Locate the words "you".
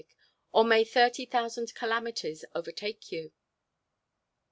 3.11-3.31